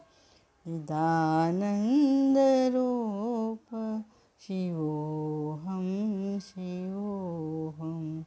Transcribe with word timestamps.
शिवोऽहं 4.41 6.38
शिवोऽहं 6.38 8.25